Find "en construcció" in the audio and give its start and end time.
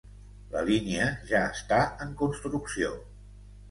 2.09-2.95